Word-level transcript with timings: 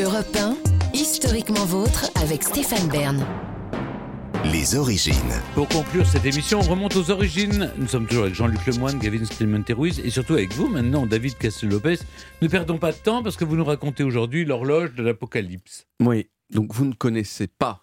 Europe 0.00 0.36
1, 0.36 0.56
historiquement 0.94 1.64
vôtre 1.64 2.08
avec 2.22 2.44
Stéphane 2.44 2.88
Bern. 2.88 3.26
Les 4.44 4.76
origines. 4.76 5.14
Pour 5.56 5.66
conclure 5.66 6.06
cette 6.06 6.24
émission, 6.24 6.60
on 6.60 6.70
remonte 6.70 6.94
aux 6.94 7.10
origines. 7.10 7.72
Nous 7.76 7.88
sommes 7.88 8.06
toujours 8.06 8.22
avec 8.24 8.36
Jean-Luc 8.36 8.64
Lemoyne, 8.64 9.00
Gavin 9.00 9.24
Clemente 9.24 9.70
Ruiz 9.70 9.98
et 9.98 10.10
surtout 10.10 10.34
avec 10.34 10.52
vous 10.52 10.68
maintenant, 10.68 11.04
David 11.04 11.36
Castel-Lopez. 11.38 11.96
Ne 12.42 12.46
perdons 12.46 12.78
pas 12.78 12.92
de 12.92 12.96
temps 12.98 13.24
parce 13.24 13.36
que 13.36 13.44
vous 13.44 13.56
nous 13.56 13.64
racontez 13.64 14.04
aujourd'hui 14.04 14.44
l'horloge 14.44 14.94
de 14.94 15.02
l'Apocalypse. 15.02 15.88
Oui, 15.98 16.28
donc 16.50 16.72
vous 16.74 16.84
ne 16.84 16.94
connaissez 16.94 17.48
pas 17.48 17.82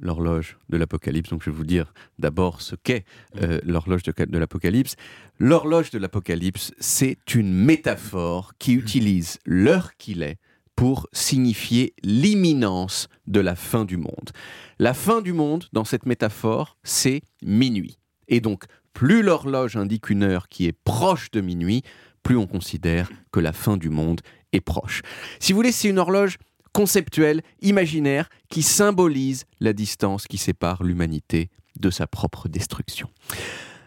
l'horloge 0.00 0.58
de 0.68 0.76
l'Apocalypse, 0.76 1.30
donc 1.30 1.42
je 1.42 1.50
vais 1.50 1.56
vous 1.56 1.64
dire 1.64 1.94
d'abord 2.20 2.62
ce 2.62 2.76
qu'est 2.76 3.04
euh, 3.42 3.58
l'horloge 3.64 4.04
de, 4.04 4.12
de 4.24 4.38
l'Apocalypse. 4.38 4.94
L'horloge 5.40 5.90
de 5.90 5.98
l'Apocalypse, 5.98 6.72
c'est 6.78 7.34
une 7.34 7.52
métaphore 7.52 8.52
qui 8.60 8.74
utilise 8.74 9.38
l'heure 9.44 9.96
qu'il 9.96 10.22
est 10.22 10.38
pour 10.76 11.08
signifier 11.12 11.94
l'imminence 12.02 13.08
de 13.26 13.40
la 13.40 13.56
fin 13.56 13.84
du 13.84 13.96
monde. 13.96 14.30
La 14.78 14.94
fin 14.94 15.22
du 15.22 15.32
monde, 15.32 15.64
dans 15.72 15.84
cette 15.84 16.06
métaphore, 16.06 16.76
c'est 16.84 17.22
minuit. 17.42 17.98
Et 18.28 18.40
donc, 18.40 18.64
plus 18.92 19.22
l'horloge 19.22 19.76
indique 19.76 20.10
une 20.10 20.22
heure 20.22 20.48
qui 20.48 20.66
est 20.66 20.72
proche 20.84 21.30
de 21.30 21.40
minuit, 21.40 21.82
plus 22.22 22.36
on 22.36 22.46
considère 22.46 23.10
que 23.32 23.40
la 23.40 23.52
fin 23.52 23.76
du 23.76 23.88
monde 23.88 24.20
est 24.52 24.60
proche. 24.60 25.02
Si 25.40 25.52
vous 25.52 25.58
voulez, 25.58 25.72
c'est 25.72 25.88
une 25.88 25.98
horloge 25.98 26.38
conceptuelle, 26.72 27.42
imaginaire, 27.62 28.28
qui 28.50 28.62
symbolise 28.62 29.44
la 29.60 29.72
distance 29.72 30.26
qui 30.26 30.36
sépare 30.36 30.82
l'humanité 30.82 31.48
de 31.80 31.90
sa 31.90 32.06
propre 32.06 32.48
destruction. 32.48 33.08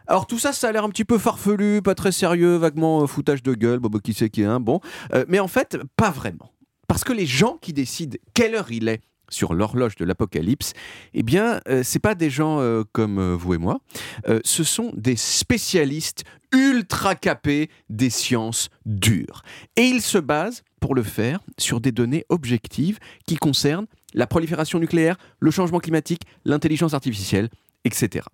Alors 0.08 0.26
tout 0.26 0.40
ça, 0.40 0.54
ça 0.54 0.70
a 0.70 0.72
l'air 0.72 0.84
un 0.84 0.90
petit 0.90 1.06
peu 1.06 1.20
farfelu, 1.20 1.84
pas 1.84 1.94
très 1.94 2.12
sérieux, 2.12 2.56
vaguement 2.56 3.04
euh, 3.04 3.06
foutage 3.06 3.44
de 3.44 3.54
gueule, 3.54 3.78
bon, 3.78 3.90
bah, 3.90 4.00
qui 4.04 4.14
sait 4.14 4.32
qui 4.32 4.42
est 4.42 4.46
un, 4.46 4.60
bon. 4.60 4.80
Euh, 5.14 5.24
mais 5.28 5.40
en 5.40 5.48
fait, 5.48 5.78
pas 5.96 6.10
vraiment. 6.10 6.52
Parce 6.90 7.04
que 7.04 7.14
les 7.14 7.28
gens 7.28 7.58
qui 7.62 7.72
décident 7.72 8.18
quelle 8.34 8.56
heure 8.56 8.72
il 8.72 8.90
est 8.90 9.02
sur 9.30 9.54
l'horloge 9.54 9.96
de 9.96 10.06
l'Apocalypse, 10.06 10.74
eh 11.14 11.22
bien, 11.22 11.62
euh, 11.70 11.84
pas 12.02 12.16
des 12.16 12.32
gens 12.32 12.60
euh, 12.60 12.84
comme 12.92 13.20
euh, 13.20 13.36
vous 13.36 13.54
et 13.54 13.60
moi. 13.60 13.80
Euh, 14.28 14.40
ce 14.44 14.64
sont 14.64 14.92
des 14.96 15.16
spécialistes 15.16 16.24
ultra 16.52 17.14
capés 17.14 17.70
des 17.90 18.10
sciences 18.10 18.70
dures. 18.88 19.44
Et 19.76 19.84
ils 19.84 20.02
se 20.02 20.18
basent, 20.18 20.64
pour 20.80 20.96
le 20.96 21.04
faire, 21.04 21.42
sur 21.60 21.80
des 21.80 21.92
données 21.92 22.26
objectives 22.30 22.98
qui 23.28 23.36
concernent 23.36 23.86
la 24.16 24.26
prolifération 24.26 24.80
nucléaire, 24.80 25.18
le 25.40 25.52
changement 25.52 25.80
climatique, 25.80 26.24
l'intelligence 26.44 26.96
artificielle, 26.96 27.50
etc. 27.86 28.26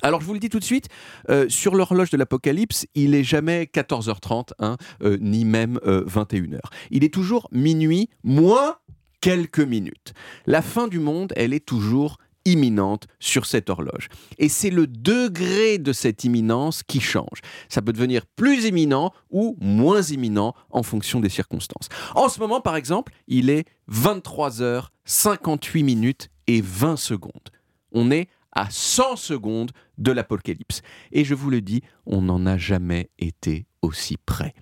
Alors 0.00 0.20
je 0.20 0.26
vous 0.26 0.32
le 0.32 0.38
dis 0.38 0.48
tout 0.48 0.58
de 0.58 0.64
suite, 0.64 0.88
euh, 1.28 1.48
sur 1.48 1.74
l'horloge 1.74 2.10
de 2.10 2.16
l'Apocalypse, 2.16 2.86
il 2.94 3.14
est 3.14 3.24
jamais 3.24 3.64
14h30, 3.64 4.52
hein, 4.58 4.76
euh, 5.02 5.18
ni 5.20 5.44
même 5.44 5.78
euh, 5.86 6.04
21h. 6.06 6.60
Il 6.90 7.04
est 7.04 7.12
toujours 7.12 7.48
minuit, 7.52 8.08
moins 8.24 8.76
quelques 9.20 9.60
minutes. 9.60 10.14
La 10.46 10.62
fin 10.62 10.88
du 10.88 10.98
monde, 10.98 11.32
elle 11.36 11.52
est 11.52 11.64
toujours 11.64 12.16
imminente 12.44 13.06
sur 13.20 13.46
cette 13.46 13.70
horloge. 13.70 14.08
Et 14.38 14.48
c'est 14.48 14.70
le 14.70 14.86
degré 14.86 15.78
de 15.78 15.92
cette 15.92 16.24
imminence 16.24 16.82
qui 16.82 17.00
change. 17.00 17.40
Ça 17.68 17.82
peut 17.82 17.92
devenir 17.92 18.26
plus 18.26 18.64
imminent 18.64 19.12
ou 19.30 19.56
moins 19.60 20.02
imminent 20.02 20.54
en 20.70 20.82
fonction 20.82 21.20
des 21.20 21.28
circonstances. 21.28 21.88
En 22.14 22.28
ce 22.28 22.40
moment, 22.40 22.60
par 22.60 22.74
exemple, 22.74 23.12
il 23.28 23.48
est 23.48 23.66
23h58 23.90 25.84
minutes 25.84 26.28
et 26.48 26.60
20 26.60 26.96
secondes. 26.96 27.50
On 27.92 28.10
est 28.10 28.28
à 28.52 28.68
100 28.70 29.16
secondes 29.16 29.72
de 29.98 30.12
l'apocalypse. 30.12 30.82
Et 31.10 31.24
je 31.24 31.34
vous 31.34 31.50
le 31.50 31.60
dis, 31.60 31.82
on 32.06 32.22
n'en 32.22 32.46
a 32.46 32.56
jamais 32.56 33.10
été 33.18 33.66
aussi 33.82 34.16
près. 34.16 34.54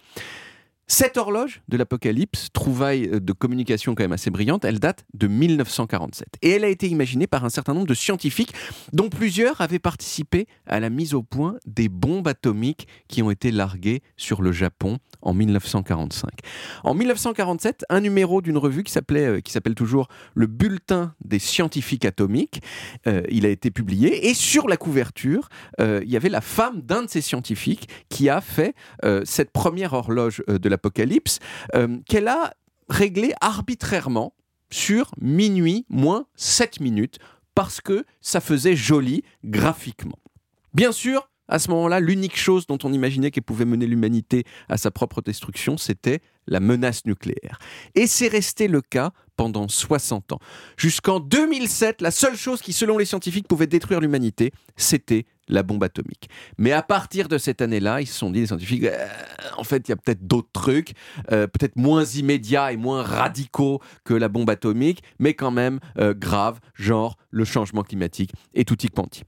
Cette 0.93 1.19
horloge 1.19 1.63
de 1.69 1.77
l'Apocalypse, 1.77 2.49
trouvaille 2.53 3.09
euh, 3.13 3.21
de 3.21 3.33
communication 3.33 3.95
quand 3.95 4.03
même 4.03 4.11
assez 4.11 4.29
brillante, 4.29 4.65
elle 4.65 4.81
date 4.81 5.05
de 5.15 5.29
1947. 5.29 6.27
Et 6.43 6.51
elle 6.51 6.65
a 6.65 6.69
été 6.69 6.89
imaginée 6.89 7.29
par 7.29 7.45
un 7.45 7.49
certain 7.49 7.75
nombre 7.75 7.87
de 7.87 7.95
scientifiques, 7.95 8.53
dont 8.93 9.09
plusieurs 9.09 9.61
avaient 9.61 9.79
participé 9.79 10.49
à 10.67 10.81
la 10.81 10.91
mise 10.91 11.15
au 11.15 11.23
point 11.23 11.59
des 11.65 11.89
bombes 11.89 12.27
atomiques 12.27 12.89
qui 13.07 13.23
ont 13.23 13.31
été 13.31 13.53
larguées 13.53 14.03
sur 14.17 14.43
le 14.43 14.51
Japon 14.51 14.99
en 15.23 15.33
1945. 15.33 16.29
En 16.83 16.95
1947, 16.95 17.85
un 17.89 18.01
numéro 18.01 18.43
d'une 18.43 18.59
revue 18.59 18.83
qui 18.83 18.91
s'appelait, 18.91 19.27
euh, 19.27 19.41
qui 19.41 19.53
s'appelle 19.53 19.77
toujours 19.77 20.09
le 20.35 20.49
Bulletin 20.49 21.15
des 21.25 21.39
scientifiques 21.39 22.05
atomiques, 22.05 22.63
euh, 23.07 23.23
il 23.31 23.47
a 23.47 23.51
été 23.51 23.71
publié. 23.71 24.29
Et 24.29 24.35
sur 24.35 24.67
la 24.67 24.77
couverture, 24.77 25.51
il 25.79 26.11
y 26.11 26.17
avait 26.17 26.29
la 26.29 26.41
femme 26.41 26.83
d'un 26.83 27.05
de 27.05 27.09
ces 27.09 27.21
scientifiques 27.21 27.89
qui 28.09 28.29
a 28.29 28.41
fait 28.41 28.75
cette 29.25 29.51
première 29.51 29.93
horloge 29.93 30.43
de 30.49 30.69
euh, 31.75 31.99
qu'elle 32.09 32.29
a 32.29 32.55
réglée 32.89 33.33
arbitrairement 33.41 34.35
sur 34.71 35.11
minuit 35.21 35.87
moins 35.89 36.27
7 36.37 36.81
minutes, 36.81 37.19
parce 37.55 37.81
que 37.81 38.05
ça 38.21 38.41
faisait 38.41 38.77
joli 38.77 39.25
graphiquement. 39.45 40.19
Bien 40.73 40.93
sûr, 40.93 41.29
à 41.49 41.59
ce 41.59 41.69
moment-là, 41.71 41.99
l'unique 41.99 42.39
chose 42.39 42.67
dont 42.67 42.79
on 42.85 42.93
imaginait 42.93 43.33
qu'elle 43.33 43.43
pouvait 43.43 43.65
mener 43.65 43.87
l'humanité 43.87 44.45
à 44.69 44.77
sa 44.77 44.93
propre 44.93 45.21
destruction, 45.21 45.77
c'était 45.77 46.21
la 46.47 46.61
menace 46.61 47.05
nucléaire. 47.07 47.59
Et 47.97 48.07
c'est 48.07 48.29
resté 48.29 48.69
le 48.69 48.81
cas 48.81 49.11
pendant 49.41 49.69
60 49.69 50.33
ans. 50.33 50.39
Jusqu'en 50.77 51.19
2007, 51.19 52.03
la 52.03 52.11
seule 52.11 52.37
chose 52.37 52.61
qui, 52.61 52.75
selon 52.75 52.99
les 52.99 53.07
scientifiques, 53.07 53.49
pouvait 53.49 53.67
détruire 53.67 53.99
l'humanité, 53.99 54.53
c'était 54.77 55.25
la 55.49 55.63
bombe 55.63 55.83
atomique. 55.83 56.29
Mais 56.59 56.73
à 56.73 56.83
partir 56.83 57.27
de 57.27 57.39
cette 57.39 57.63
année-là, 57.63 58.03
ils 58.03 58.07
se 58.07 58.19
sont 58.19 58.31
dit, 58.31 58.41
les 58.41 58.47
scientifiques, 58.47 58.85
euh, 58.85 59.07
en 59.57 59.65
fait, 59.65 59.89
il 59.89 59.93
y 59.93 59.95
a 59.95 59.97
peut-être 59.97 60.27
d'autres 60.27 60.51
trucs, 60.53 60.93
euh, 61.33 61.47
peut-être 61.47 61.77
moins 61.77 62.05
immédiats 62.05 62.71
et 62.71 62.77
moins 62.77 63.03
radicaux 63.03 63.81
que 64.05 64.13
la 64.13 64.29
bombe 64.29 64.51
atomique, 64.51 65.03
mais 65.19 65.33
quand 65.33 65.51
même 65.51 65.81
euh, 65.99 66.13
graves, 66.13 66.61
genre 66.75 67.17
le 67.31 67.47
changement 67.47 67.83
climatique 67.83 68.33
et 68.53 68.67
tutti 68.67 68.89
quanti. 68.89 69.23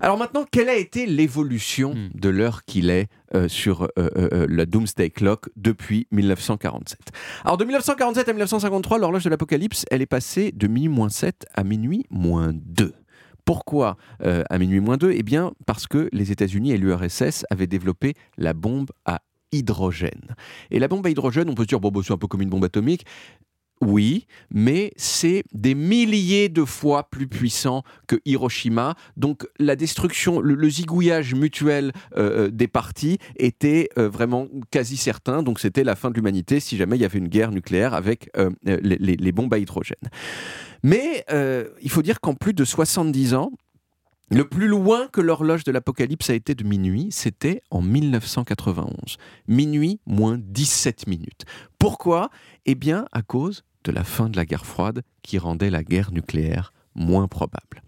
Alors 0.00 0.16
maintenant, 0.16 0.44
quelle 0.50 0.68
a 0.68 0.76
été 0.76 1.06
l'évolution 1.06 1.94
Hmm. 1.94 2.08
de 2.14 2.28
l'heure 2.28 2.64
qu'il 2.64 2.90
est 2.90 3.08
euh, 3.34 3.48
sur 3.48 3.82
euh, 3.82 3.88
euh, 3.98 4.46
la 4.48 4.66
Doomsday 4.66 5.10
Clock 5.10 5.48
depuis 5.56 6.06
1947 6.12 6.98
Alors 7.44 7.56
de 7.56 7.64
1947 7.64 8.28
à 8.28 8.32
1953, 8.32 8.98
l'horloge 8.98 9.24
de 9.24 9.30
l'Apocalypse, 9.30 9.84
elle 9.90 10.02
est 10.02 10.06
passée 10.06 10.52
de 10.52 10.66
minuit 10.66 10.88
moins 10.88 11.08
7 11.08 11.46
à 11.54 11.64
minuit 11.64 12.04
moins 12.10 12.52
2. 12.54 12.94
Pourquoi 13.44 13.96
à 14.20 14.58
minuit 14.58 14.80
moins 14.80 14.98
2 14.98 15.12
Eh 15.14 15.22
bien 15.22 15.52
parce 15.64 15.86
que 15.86 16.10
les 16.12 16.32
États-Unis 16.32 16.72
et 16.72 16.76
l'URSS 16.76 17.46
avaient 17.50 17.66
développé 17.66 18.14
la 18.36 18.52
bombe 18.52 18.90
à 19.06 19.22
hydrogène. 19.52 20.36
Et 20.70 20.78
la 20.78 20.88
bombe 20.88 21.06
à 21.06 21.10
hydrogène, 21.10 21.48
on 21.48 21.54
peut 21.54 21.62
se 21.62 21.68
dire, 21.68 21.80
bon, 21.80 21.90
bah, 21.90 22.00
c'est 22.04 22.12
un 22.12 22.18
peu 22.18 22.26
comme 22.26 22.42
une 22.42 22.50
bombe 22.50 22.64
atomique. 22.64 23.06
Oui, 23.80 24.26
mais 24.50 24.92
c'est 24.96 25.44
des 25.52 25.74
milliers 25.74 26.48
de 26.48 26.64
fois 26.64 27.08
plus 27.10 27.28
puissant 27.28 27.84
que 28.06 28.16
Hiroshima. 28.24 28.96
Donc 29.16 29.46
la 29.58 29.76
destruction, 29.76 30.40
le, 30.40 30.68
zigouillage 30.68 31.34
mutuel 31.34 31.92
euh, 32.16 32.46
euh, 32.46 32.50
des 32.50 32.68
parties 32.68 33.18
était 33.36 33.88
euh, 33.96 34.08
vraiment 34.08 34.48
quasi 34.70 34.96
certain. 34.96 35.42
Donc 35.42 35.60
c'était 35.60 35.84
la 35.84 35.94
fin 35.94 36.10
de 36.10 36.14
l'humanité 36.16 36.60
si 36.60 36.76
jamais 36.76 36.96
il 36.96 37.02
y 37.02 37.04
avait 37.04 37.18
une 37.18 37.28
guerre 37.28 37.52
nucléaire 37.52 37.94
avec 37.94 38.30
les, 38.64 38.96
les- 38.98 39.32
bombes 39.32 39.54
à 39.54 39.58
hydrogène. 39.58 39.96
Mais 40.82 41.24
il 41.82 41.90
faut 41.90 42.02
dire 42.02 42.20
qu'en 42.20 42.34
plus 42.34 42.54
de 42.54 42.64
70 42.64 43.34
ans, 43.34 43.52
le 44.30 44.46
plus 44.46 44.68
loin 44.68 45.08
que 45.08 45.22
l'horloge 45.22 45.64
de 45.64 45.72
l'apocalypse 45.72 46.28
a 46.28 46.34
été 46.34 46.54
de 46.54 46.62
minuit, 46.62 47.08
c'était 47.10 47.62
en 47.70 47.80
1991. 47.80 49.16
Minuit 49.46 50.00
moins 50.06 50.38
17 50.38 51.06
minutes. 51.06 51.44
Pourquoi? 51.78 52.30
Eh 52.66 52.74
bien, 52.74 53.06
à 53.12 53.22
cause 53.22 53.64
de 53.88 53.92
la 53.92 54.04
fin 54.04 54.28
de 54.28 54.36
la 54.36 54.44
guerre 54.44 54.66
froide 54.66 55.02
qui 55.22 55.38
rendait 55.38 55.70
la 55.70 55.82
guerre 55.82 56.12
nucléaire 56.12 56.74
moins 56.94 57.26
probable. 57.26 57.82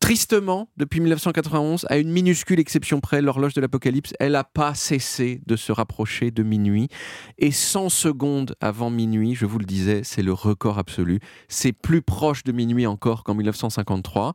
Tristement, 0.00 0.70
depuis 0.76 1.00
1991, 1.00 1.84
à 1.90 1.98
une 1.98 2.10
minuscule 2.10 2.60
exception 2.60 3.00
près, 3.00 3.20
l'horloge 3.20 3.52
de 3.52 3.60
l'apocalypse, 3.60 4.14
elle 4.20 4.32
n'a 4.32 4.44
pas 4.44 4.74
cessé 4.74 5.42
de 5.46 5.56
se 5.56 5.70
rapprocher 5.70 6.30
de 6.30 6.42
minuit. 6.42 6.88
Et 7.36 7.50
100 7.50 7.90
secondes 7.90 8.54
avant 8.60 8.88
minuit, 8.90 9.34
je 9.34 9.44
vous 9.44 9.58
le 9.58 9.66
disais, 9.66 10.02
c'est 10.04 10.22
le 10.22 10.32
record 10.32 10.78
absolu. 10.78 11.20
C'est 11.48 11.72
plus 11.72 12.00
proche 12.00 12.44
de 12.44 12.52
minuit 12.52 12.86
encore 12.86 13.22
qu'en 13.22 13.34
1953. 13.34 14.32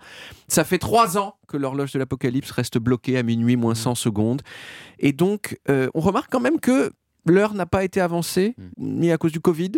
Ça 0.47 0.63
fait 0.63 0.79
trois 0.79 1.18
ans 1.18 1.38
que 1.47 1.57
l'horloge 1.57 1.94
de 1.94 2.00
l'apocalypse 2.00 2.51
reste 2.51 2.77
bloquée 2.77 3.18
à 3.18 3.23
minuit 3.23 3.56
moins 3.56 3.73
100 3.73 3.95
secondes. 3.95 4.41
Et 5.00 5.13
donc, 5.13 5.57
euh, 5.69 5.89
on 5.95 6.01
remarque 6.01 6.31
quand 6.31 6.41
même 6.41 6.59
que 6.59 6.91
l'heure 7.25 7.53
n'a 7.53 7.65
pas 7.65 7.83
été 7.83 8.01
avancée, 8.01 8.55
ni 8.77 9.11
à 9.11 9.17
cause 9.17 9.31
du 9.31 9.39
Covid, 9.39 9.71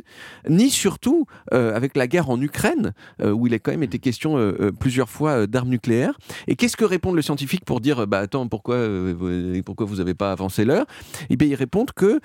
ni 0.50 0.70
surtout 0.70 1.26
euh, 1.54 1.76
avec 1.76 1.96
la 1.96 2.08
guerre 2.08 2.30
en 2.30 2.42
Ukraine, 2.42 2.94
euh, 3.22 3.32
où 3.32 3.48
il 3.48 3.54
a 3.54 3.60
quand 3.60 3.72
même 3.72 3.84
été 3.84 4.00
question 4.00 4.38
euh, 4.38 4.72
plusieurs 4.80 5.10
fois 5.10 5.48
d'armes 5.48 5.70
nucléaires. 5.70 6.18
Et 6.48 6.56
qu'est-ce 6.56 6.78
que 6.78 6.86
répondent 6.86 7.16
le 7.16 7.22
scientifique 7.22 7.66
pour 7.66 7.82
dire, 7.82 8.08
bah 8.08 8.20
attends, 8.20 8.48
pourquoi, 8.48 8.88
vous- 9.14 9.62
pourquoi 9.64 9.86
vous 9.86 9.98
n'avez 9.98 10.14
pas 10.14 10.32
avancé 10.32 10.66
l'heure? 10.66 10.86
Eh 11.30 11.36
bien, 11.36 11.48
ils 11.48 11.56
répondent 11.56 11.92
que 11.92 12.20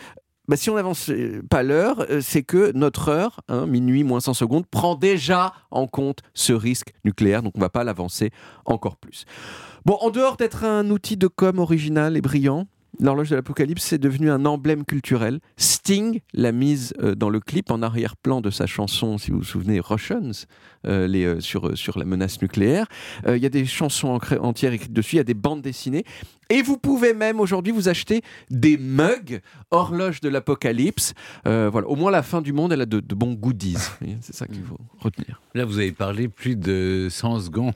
bah, 0.49 0.57
si 0.57 0.69
on 0.69 0.75
n'avance 0.75 1.13
pas 1.49 1.63
l'heure, 1.63 2.05
c'est 2.23 2.43
que 2.43 2.73
notre 2.73 3.09
heure, 3.09 3.41
hein, 3.49 3.67
minuit 3.67 4.03
moins 4.03 4.19
100 4.21 4.35
secondes, 4.35 4.67
prend 4.67 4.97
déjà 4.97 5.53
en 5.71 5.87
compte 5.87 6.21
ce 6.35 6.53
risque 6.53 6.93
nucléaire, 7.05 7.43
donc 7.43 7.53
on 7.55 7.59
ne 7.59 7.65
va 7.65 7.69
pas 7.69 7.85
l'avancer 7.85 8.31
encore 8.65 8.97
plus. 8.97 9.27
Bon, 9.85 9.97
en 10.01 10.11
dehors 10.11 10.37
d'être 10.37 10.65
un 10.65 10.91
outil 10.91 11.17
de 11.17 11.29
com 11.29 11.59
original 11.61 12.17
et 12.17 12.21
brillant, 12.21 12.67
l'horloge 12.99 13.31
de 13.31 13.37
l'apocalypse 13.37 13.83
c'est 13.83 13.99
devenu 13.99 14.31
un 14.31 14.45
emblème 14.45 14.85
culturel, 14.85 15.41
Sting 15.85 16.21
l'a 16.35 16.53
mise 16.53 16.93
euh, 17.03 17.15
dans 17.15 17.31
le 17.31 17.41
clip 17.41 17.71
en 17.71 17.81
arrière-plan 17.81 18.43
de 18.43 18.51
sa 18.51 18.67
chanson, 18.67 19.17
si 19.17 19.31
vous 19.31 19.39
vous 19.39 19.45
souvenez, 19.45 19.81
Russians, 19.81 20.45
euh, 20.87 21.07
les, 21.07 21.25
euh, 21.25 21.41
sur, 21.41 21.77
sur 21.77 21.99
la 21.99 22.05
menace 22.05 22.43
nucléaire. 22.43 22.87
Euh, 23.27 23.39
Il 23.39 23.43
y 23.43 23.47
a 23.47 23.49
des 23.51 23.65
chansons 23.65 24.19
entières 24.41 24.75
écrites 24.75 24.93
dessus, 24.93 25.17
il 25.17 25.19
y 25.19 25.21
a 25.21 25.25
des 25.25 25.33
bandes 25.35 25.63
dessinées. 25.63 26.05
Et 26.53 26.63
vous 26.63 26.77
pouvez 26.77 27.15
même 27.15 27.39
aujourd'hui 27.41 27.73
vous 27.73 27.89
acheter 27.89 28.23
des 28.51 28.77
mugs 28.77 29.41
horloge 29.71 30.21
de 30.21 30.29
l'apocalypse. 30.29 31.15
Voilà, 31.45 31.87
au 31.87 31.95
moins 31.95 32.11
la 32.11 32.25
fin 32.25 32.43
du 32.43 32.53
monde, 32.53 32.73
elle 32.73 32.81
a 32.81 32.87
de, 32.87 32.99
de 32.99 33.15
bons 33.15 33.35
goodies. 33.35 33.77
C'est 34.21 34.35
ça 34.35 34.47
qu'il 34.49 34.65
faut 34.65 34.77
retenir. 34.99 35.41
Là, 35.55 35.65
vous 35.65 35.79
avez 35.79 35.93
parlé 35.93 36.27
plus 36.27 36.57
de 36.57 37.07
100 37.09 37.41
secondes. 37.43 37.75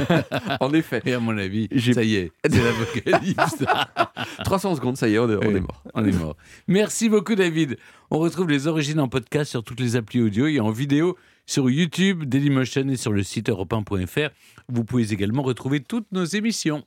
en 0.60 0.72
effet, 0.72 1.02
Et 1.06 1.12
à 1.14 1.20
mon 1.20 1.38
avis, 1.38 1.68
ça 1.94 2.02
y 2.02 2.16
est, 2.16 2.32
c'est 2.44 2.62
l'apocalypse. 2.64 3.64
300 4.44 4.74
secondes, 4.74 4.96
ça 4.96 5.08
y 5.08 5.14
est, 5.14 5.18
on 5.20 5.30
est, 5.30 5.36
on 5.36 5.48
Oui. 5.48 5.56
est 5.58 5.60
mort. 5.60 5.82
On 5.94 6.04
est 6.04 6.12
mort. 6.18 6.36
Merci 6.66 7.08
beaucoup, 7.08 7.36
David. 7.36 7.45
On 8.10 8.18
retrouve 8.18 8.48
les 8.48 8.66
origines 8.66 9.00
en 9.00 9.08
podcast 9.08 9.50
sur 9.50 9.62
toutes 9.62 9.80
les 9.80 9.96
applis 9.96 10.20
audio 10.20 10.46
et 10.46 10.60
en 10.60 10.70
vidéo 10.70 11.16
sur 11.46 11.70
YouTube, 11.70 12.24
Dailymotion 12.24 12.88
et 12.88 12.96
sur 12.96 13.12
le 13.12 13.22
site 13.22 13.48
europe 13.48 13.72
1.fr. 13.72 14.30
Vous 14.68 14.84
pouvez 14.84 15.12
également 15.12 15.42
retrouver 15.42 15.80
toutes 15.80 16.10
nos 16.12 16.24
émissions. 16.24 16.82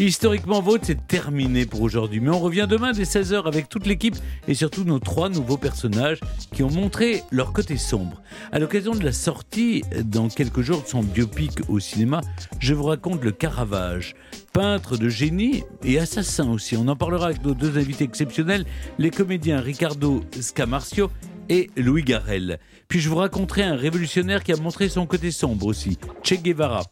Historiquement 0.00 0.62
Vôtre, 0.62 0.84
c'est 0.86 1.06
terminé 1.06 1.66
pour 1.66 1.82
aujourd'hui. 1.82 2.18
Mais 2.18 2.30
on 2.30 2.38
revient 2.38 2.66
demain 2.68 2.92
dès 2.92 3.04
16h 3.04 3.46
avec 3.46 3.68
toute 3.68 3.86
l'équipe 3.86 4.16
et 4.48 4.54
surtout 4.54 4.84
nos 4.84 4.98
trois 4.98 5.28
nouveaux 5.28 5.58
personnages 5.58 6.18
qui 6.52 6.62
ont 6.62 6.70
montré 6.70 7.22
leur 7.30 7.52
côté 7.52 7.76
sombre. 7.76 8.22
À 8.52 8.58
l'occasion 8.58 8.94
de 8.94 9.04
la 9.04 9.12
sortie 9.12 9.82
dans 10.04 10.28
quelques 10.28 10.62
jours 10.62 10.82
de 10.82 10.88
son 10.88 11.02
biopic 11.02 11.60
au 11.68 11.78
cinéma, 11.78 12.22
je 12.58 12.72
vous 12.72 12.84
raconte 12.84 13.22
le 13.22 13.32
Caravage. 13.32 14.14
Peintre 14.52 14.96
de 14.96 15.08
génie 15.08 15.62
et 15.84 15.98
assassin 15.98 16.50
aussi. 16.50 16.76
On 16.76 16.88
en 16.88 16.96
parlera 16.96 17.26
avec 17.26 17.44
nos 17.44 17.54
deux 17.54 17.78
invités 17.78 18.04
exceptionnels, 18.04 18.64
les 18.98 19.10
comédiens 19.10 19.60
Ricardo 19.60 20.22
Scamarcio 20.40 21.10
et 21.48 21.70
Louis 21.76 22.02
Garrel. 22.02 22.58
Puis 22.88 23.00
je 23.00 23.08
vous 23.08 23.16
raconterai 23.16 23.62
un 23.62 23.76
révolutionnaire 23.76 24.42
qui 24.42 24.52
a 24.52 24.56
montré 24.56 24.88
son 24.88 25.06
côté 25.06 25.30
sombre 25.30 25.66
aussi, 25.66 25.98
Che 26.22 26.34
Guevara. 26.34 26.82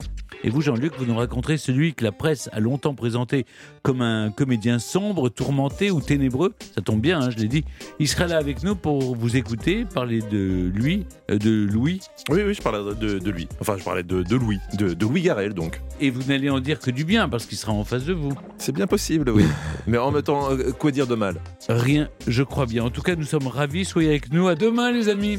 Et 0.43 0.51
vous, 0.51 0.63
Jean-Luc, 0.63 0.95
vous 0.99 1.05
nous 1.05 1.17
raconterez 1.17 1.59
celui 1.59 1.93
que 1.93 2.03
la 2.05 2.13
presse 2.13 2.49
a 2.53 2.61
longtemps 2.61 2.95
présenté 2.95 3.45
comme 3.83 4.01
un 4.01 4.31
comédien 4.31 4.79
sombre, 4.79 5.29
tourmenté 5.29 5.91
ou 5.91 6.01
ténébreux. 6.01 6.55
Ça 6.75 6.81
tombe 6.81 7.01
bien, 7.01 7.21
hein, 7.21 7.31
je 7.31 7.37
l'ai 7.37 7.49
dit. 7.49 7.65
Il 7.99 8.09
sera 8.09 8.27
là 8.27 8.39
avec 8.39 8.63
nous 8.63 8.75
pour 8.75 9.15
vous 9.15 9.37
écouter, 9.37 9.85
parler 9.85 10.21
de 10.21 10.71
lui, 10.75 11.07
euh, 11.31 11.39
de 11.39 11.67
Louis. 11.71 12.01
Oui, 12.31 12.41
oui, 12.47 12.55
je 12.55 12.63
parlais 12.63 12.95
de, 12.95 13.19
de 13.19 13.31
lui. 13.31 13.49
Enfin, 13.61 13.77
je 13.79 13.85
parlais 13.85 14.03
de, 14.03 14.23
de 14.23 14.37
Louis, 14.37 14.59
de, 14.79 14.95
de 14.95 15.07
Louis 15.07 15.23
Garrel, 15.23 15.53
donc. 15.53 15.81
Et 16.01 16.11
vous 16.11 16.23
n'allez 16.25 16.49
en 16.49 16.61
dire 16.61 16.81
que 16.81 16.91
du 16.91 17.05
bien, 17.05 17.29
parce 17.29 17.45
qu'il 17.47 17.59
sera 17.59 17.73
en 17.73 17.85
face 17.85 18.05
de 18.05 18.15
vous. 18.15 18.33
C'est 18.57 18.73
bien 18.73 18.87
possible, 18.87 19.31
oui. 19.31 19.45
Mais 19.87 19.99
en 19.99 20.11
même 20.11 20.23
temps, 20.23 20.51
euh, 20.53 20.73
quoi 20.73 20.91
dire 20.91 21.07
de 21.07 21.15
mal? 21.15 21.37
Rien, 21.69 22.09
je 22.27 22.43
crois 22.43 22.67
bien. 22.67 22.85
En 22.85 22.91
tout 22.91 23.03
cas, 23.03 23.15
nous 23.15 23.25
sommes 23.25 23.47
ravis. 23.47 23.85
Soyez 23.85 24.09
avec 24.09 24.33
nous. 24.33 24.49
À 24.49 24.55
demain, 24.55 24.91
les 24.91 25.09
amis. 25.09 25.39